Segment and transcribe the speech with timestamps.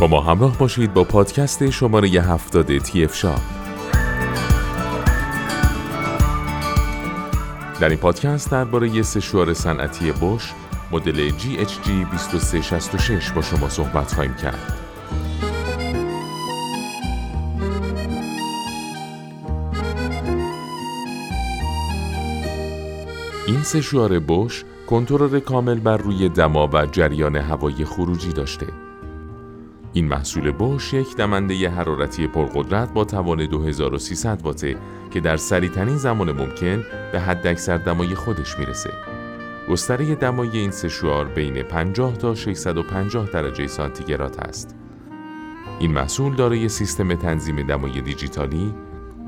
[0.00, 3.34] با ما همراه باشید با پادکست شماره هفتاد تی اف شا.
[7.80, 10.52] در این پادکست درباره سشوار صنعتی بوش
[10.92, 14.74] مدل GHG 2366 با شما صحبت خواهیم کرد.
[23.46, 28.66] این سشوار بوش کنترل کامل بر روی دما و جریان هوایی خروجی داشته.
[29.92, 34.76] این محصول بوش یک دمنده حرارتی پرقدرت با توان 2300 واته
[35.10, 38.90] که در سریعترین زمان ممکن به حد اکثر دمای خودش می‌رسه.
[39.70, 44.76] گستره دمای این سشوار بین 50 تا 650 درجه سانتیگراد است.
[45.78, 48.74] این محصول دارای سیستم تنظیم دمای دیجیتالی،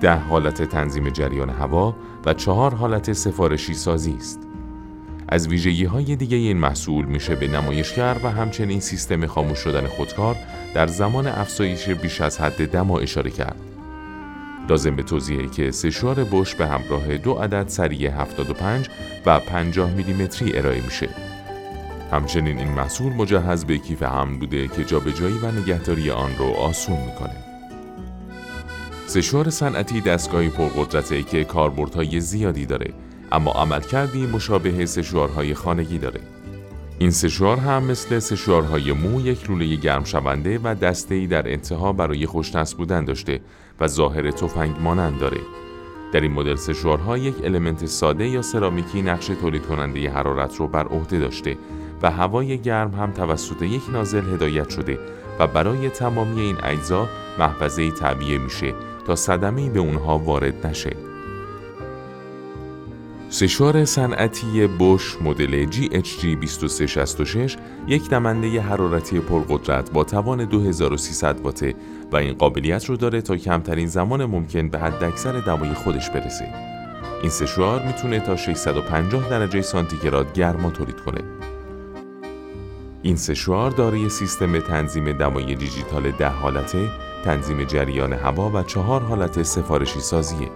[0.00, 4.49] ده حالت تنظیم جریان هوا و چهار حالت سفارشی سازی است.
[5.30, 10.36] از ویژگی های دیگه این محصول میشه به نمایشگر و همچنین سیستم خاموش شدن خودکار
[10.74, 13.56] در زمان افزایش بیش از حد دما اشاره کرد.
[14.68, 18.88] لازم به توضیحه که سشوار بش به همراه دو عدد سریع 75
[19.26, 21.08] و 50 میلیمتری ارائه میشه.
[22.12, 26.96] همچنین این محصول مجهز به کیف حمل بوده که جابجایی و نگهداری آن رو آسون
[27.06, 27.36] می‌کنه.
[29.06, 32.94] سشوار صنعتی دستگاهی پرقدرته که کاربردهای زیادی داره
[33.32, 36.20] اما عملکردی مشابه سشوارهای خانگی داره.
[36.98, 41.92] این سشوار هم مثل سشوارهای مو یک لوله گرم شونده و دسته ای در انتها
[41.92, 43.40] برای خوشنس بودن داشته
[43.80, 45.40] و ظاهر تفنگ مانند داره.
[46.12, 50.86] در این مدل سشوارها یک المنت ساده یا سرامیکی نقش تولید کننده حرارت رو بر
[50.86, 51.56] عهده داشته
[52.02, 54.98] و هوای گرم هم توسط یک نازل هدایت شده
[55.38, 58.74] و برای تمامی این اجزا محفظه طبیعه میشه
[59.06, 61.09] تا صدمه به اونها وارد نشه.
[63.32, 67.56] سشوار صنعتی بوش مدل GHG 2366
[67.86, 71.74] یک دمنده حرارتی پرقدرت با توان 2300 واته
[72.12, 76.54] و این قابلیت رو داره تا کمترین زمان ممکن به حد اکثر دمای خودش برسه.
[77.22, 81.20] این سشوار می‌تونه تا 650 درجه سانتیگراد گرما تولید کنه.
[83.02, 86.88] این سشوار دارای سیستم تنظیم دمای دیجیتال ده حالته،
[87.24, 90.48] تنظیم جریان هوا و چهار حالت سفارشی سازیه.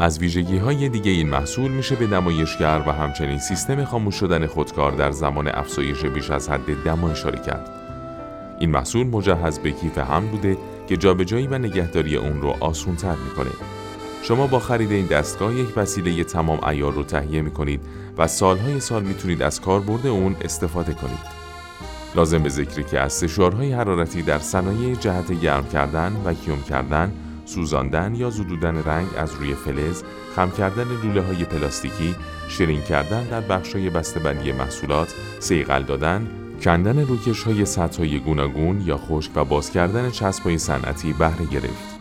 [0.00, 4.92] از ویژگی های دیگه این محصول میشه به نمایشگر و همچنین سیستم خاموش شدن خودکار
[4.92, 7.70] در زمان افزایش بیش از حد دما اشاره کرد.
[8.58, 10.56] این محصول مجهز به کیف هم بوده
[10.88, 13.50] که جابجایی و نگهداری اون رو آسون تر می‌کنه.
[14.22, 17.80] شما با خرید این دستگاه یک وسیله تمام ایار رو تهیه می‌کنید
[18.18, 21.38] و سالهای سال می‌تونید از کاربرد اون استفاده کنید.
[22.14, 27.12] لازم به ذکری که از سشوارهای حرارتی در صنایع جهت گرم کردن و کیوم کردن
[27.48, 30.02] سوزاندن یا زدودن رنگ از روی فلز،
[30.36, 32.14] خم کردن لوله های پلاستیکی،
[32.48, 36.28] شیرین کردن در بخش های بسته‌بندی محصولات، سیقل دادن،
[36.60, 41.46] کندن روکش های سطح های گوناگون یا خشک و باز کردن چسب های صنعتی بهره
[41.46, 41.98] گرفت.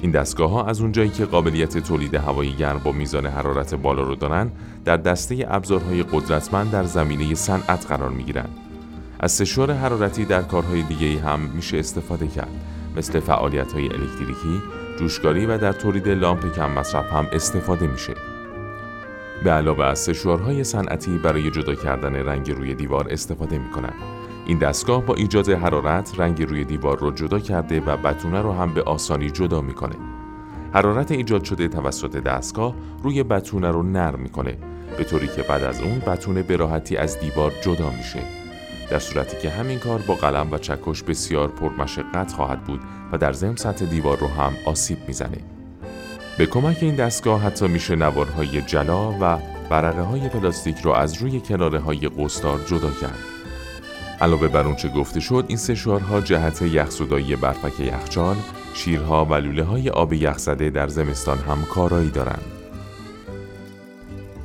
[0.00, 4.14] این دستگاه ها از اونجایی که قابلیت تولید هوایی گرم با میزان حرارت بالا رو
[4.14, 4.50] دارن
[4.84, 8.48] در دسته ابزارهای قدرتمند در زمینه صنعت قرار می گیرن.
[9.20, 14.62] از سشوار حرارتی در کارهای دیگه هم میشه استفاده کرد مثل فعالیت های الکتریکی،
[14.98, 18.14] جوشکاری و در تولید لامپ کم مصرف هم استفاده میشه.
[19.44, 23.92] به علاوه از سشوارهای صنعتی برای جدا کردن رنگ روی دیوار استفاده می‌کنن.
[24.46, 28.74] این دستگاه با ایجاد حرارت رنگ روی دیوار رو جدا کرده و بتونه رو هم
[28.74, 29.96] به آسانی جدا می‌کنه.
[30.72, 34.58] حرارت ایجاد شده توسط دستگاه روی بتونه رو نرم می‌کنه
[34.98, 38.43] به طوری که بعد از اون بتونه به راحتی از دیوار جدا میشه.
[38.90, 42.80] در صورتی که همین کار با قلم و چکش بسیار پرمشقت خواهد بود
[43.12, 45.38] و در ضمن سطح دیوار رو هم آسیب می‌زنه.
[46.38, 49.38] به کمک این دستگاه حتی میشه نوارهای جلا و
[49.70, 53.18] برقه های پلاستیک رو از روی کناره های قستار جدا کرد.
[54.20, 58.36] علاوه بر اونچه گفته شد این سشوارها جهت یخزدایی برفک یخچال،
[58.74, 62.53] شیرها و لوله های آب یخزده در زمستان هم کارایی دارند.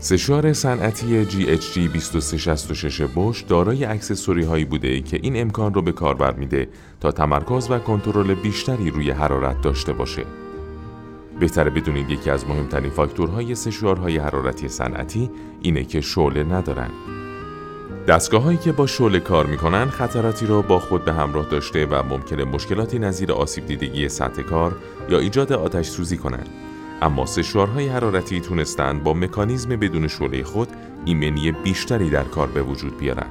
[0.01, 6.34] سشوار صنعتی GHG 2366 بوش دارای اکسسوری هایی بوده که این امکان رو به کاربر
[6.34, 6.68] میده
[7.00, 10.24] تا تمرکز و کنترل بیشتری روی حرارت داشته باشه.
[11.40, 15.30] بهتره بدونید یکی از مهمترین فاکتورهای سشوارهای حرارتی صنعتی
[15.62, 16.90] اینه که شعله ندارن.
[18.07, 22.04] دستگاه هایی که با شعله کار می‌کنن خطراتی را با خود به همراه داشته و
[22.04, 24.75] ممکنه مشکلاتی نظیر آسیب دیدگی سطح کار
[25.10, 26.69] یا ایجاد آتش سوزی کنند.
[27.01, 30.68] اما سشوارهای حرارتی تونستند با مکانیزم بدون شعله خود
[31.06, 33.28] ایمنی بیشتری در کار به وجود بیارن.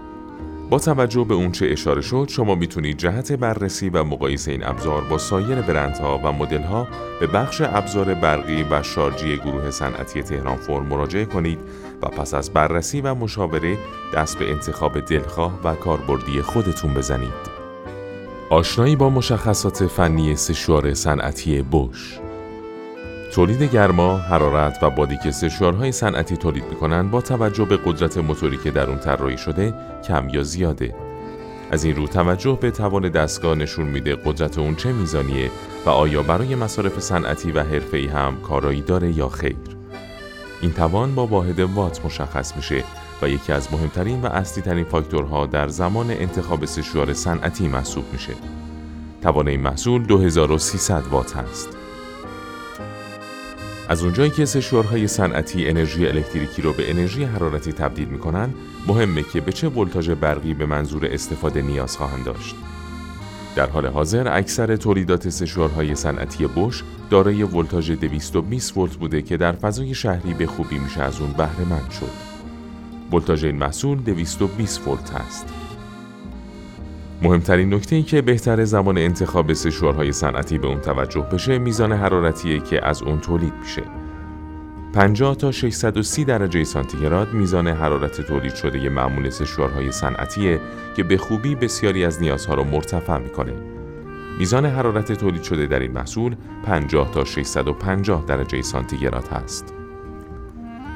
[0.70, 5.19] با توجه به اونچه اشاره شد شما می‌تونید جهت بررسی و مقایسه این ابزار با
[5.19, 6.88] سایر برندها و مدلها
[7.20, 11.59] به بخش ابزار برقی و شارژی گروه صنعتی تهران فرم مراجعه کنید
[12.03, 13.79] و پس از بررسی و مشاوره
[14.15, 17.59] دست به انتخاب دلخواه و کاربردی خودتون بزنید.
[18.50, 22.19] آشنایی با مشخصات فنی سشوار صنعتی بوش
[23.38, 28.56] تولید گرما، حرارت و بادی که سشوارهای صنعتی تولید می‌کنند با توجه به قدرت موتوری
[28.56, 29.75] که در اون طراحی شده
[30.08, 30.94] کم یا زیاده
[31.70, 35.50] از این رو توجه به توان دستگاه نشون میده قدرت اون چه میزانیه
[35.87, 39.56] و آیا برای مصارف صنعتی و حرفه‌ای هم کارایی داره یا خیر
[40.62, 42.84] این توان با واحد وات مشخص میشه
[43.23, 48.32] و یکی از مهمترین و اصلی ترین فاکتورها در زمان انتخاب سشوار صنعتی محسوب میشه.
[49.23, 51.78] توان این محصول 2300 وات هست.
[53.88, 58.55] از اونجایی که سشوارهای صنعتی انرژی الکتریکی رو به انرژی حرارتی تبدیل می‌کنن،
[58.87, 62.55] مهمه که به چه ولتاژ برقی به منظور استفاده نیاز خواهند داشت.
[63.56, 69.52] در حال حاضر اکثر تولیدات سشوارهای صنعتی بوش دارای ولتاژ 220 ولت بوده که در
[69.52, 72.29] فضای شهری به خوبی میشه از اون بهره مند شد.
[73.12, 75.46] ولتاژ این محصول 220 ولت است.
[77.23, 82.61] مهمترین نکته ای که بهتر زمان انتخاب سشوارهای صنعتی به اون توجه بشه میزان حرارتیه
[82.61, 83.82] که از اون تولید میشه.
[84.94, 90.61] 50 تا 630 درجه سانتیگراد میزان حرارت تولید شده معمول سشوارهای صنعتیه
[90.97, 93.53] که به خوبی بسیاری از نیازها را مرتفع می‌کنه.
[94.38, 99.78] میزان حرارت تولید شده در این محصول 50 تا 650 درجه سانتیگراد هست.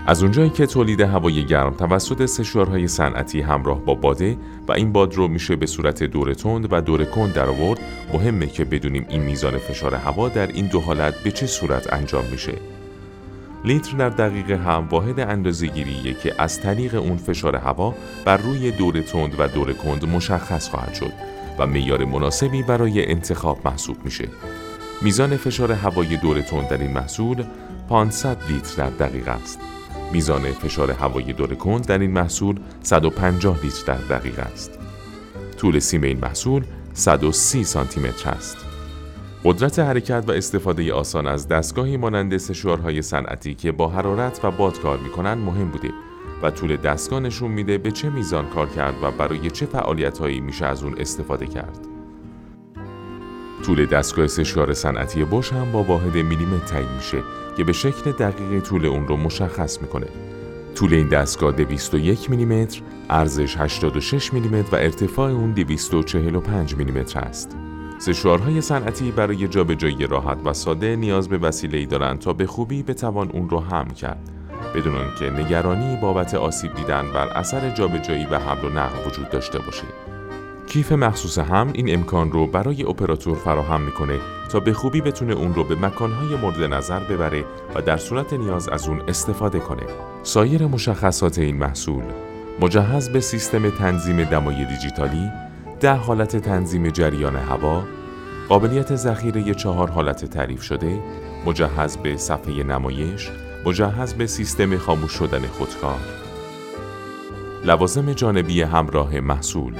[0.06, 4.36] از اونجایی که تولید هوای گرم توسط سشوارهای صنعتی همراه با باده
[4.68, 7.80] و این باد رو میشه به صورت دور تند و دور کند در آورد
[8.12, 12.24] مهمه که بدونیم این میزان فشار هوا در این دو حالت به چه صورت انجام
[12.24, 12.52] میشه.
[13.64, 17.94] لیتر در دقیقه هم واحد اندازه‌گیریه که از طریق اون فشار هوا
[18.24, 21.12] بر روی دور تند و دور کند مشخص خواهد شد
[21.58, 24.28] و معیار مناسبی برای انتخاب محسوب میشه.
[25.02, 27.44] میزان فشار هوای دور تند در این محصول
[27.88, 29.60] 500 لیتر در دقیقه است.
[30.12, 34.78] میزان فشار هوای دور کند در این محصول 150 لیتر در دقیقه است.
[35.56, 36.64] طول سیم این محصول
[36.94, 38.56] 130 سانتی متر است.
[39.44, 44.80] قدرت حرکت و استفاده آسان از دستگاهی مانند سشوارهای صنعتی که با حرارت و باد
[44.80, 45.90] کار می‌کنن مهم بوده
[46.42, 50.66] و طول دستگاه نشون میده به چه میزان کار کرد و برای چه فعالیتهایی میشه
[50.66, 51.78] از اون استفاده کرد.
[53.64, 57.22] طول دستگاه سشوار صنعتی بوش هم با واحد میلیمتر تعیین میشه
[57.56, 60.06] که به شکل دقیق طول اون رو مشخص می‌کنه.
[60.74, 67.56] طول این دستگاه 201 میلیمتر، ارزش 86 میلیمتر و ارتفاع اون 245 میلیمتر است.
[67.98, 73.30] سشوارهای صنعتی برای جابجایی راحت و ساده نیاز به وسیله‌ای دارند تا به خوبی بتوان
[73.30, 74.30] اون رو حمل کرد.
[74.74, 79.58] بدون آنکه نگرانی بابت آسیب دیدن بر اثر جابجایی و حمل و نقل وجود داشته
[79.58, 79.84] باشه.
[80.72, 84.18] کیف مخصوص هم این امکان رو برای اپراتور فراهم می‌کنه
[84.50, 88.68] تا به خوبی بتونه اون رو به مکانهای مورد نظر ببره و در صورت نیاز
[88.68, 89.82] از اون استفاده کنه.
[90.22, 92.02] سایر مشخصات این محصول
[92.60, 95.30] مجهز به سیستم تنظیم دمای دیجیتالی،
[95.80, 97.82] ده حالت تنظیم جریان هوا،
[98.48, 100.98] قابلیت ذخیره چهار حالت تعریف شده،
[101.46, 103.30] مجهز به صفحه نمایش،
[103.66, 106.00] مجهز به سیستم خاموش شدن خودکار.
[107.64, 109.74] لوازم جانبی همراه محصول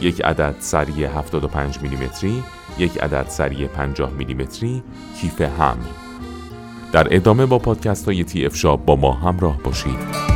[0.00, 2.42] یک عدد سری 75 میلیمتری،
[2.78, 4.82] یک عدد سری 50 میلیمتری،
[5.20, 5.84] کیف حمل.
[6.92, 10.35] در ادامه با پادکست های تی اف شاب با ما همراه باشید.